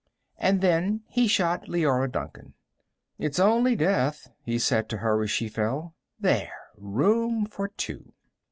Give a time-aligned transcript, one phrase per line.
[0.39, 2.55] And then he shot Leora Duncan.
[3.19, 5.93] "It's only death," he said to her as she fell.
[6.19, 6.57] "There!
[6.75, 8.11] Room for two."